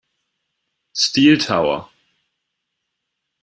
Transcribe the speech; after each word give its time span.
Steel 0.93 1.37
Tower. 1.37 1.87